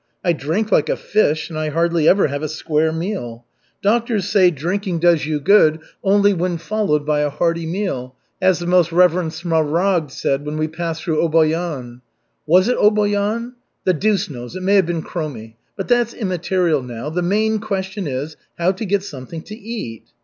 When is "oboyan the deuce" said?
12.79-14.27